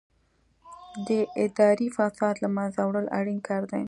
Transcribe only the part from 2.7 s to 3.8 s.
وړل اړین کار دی.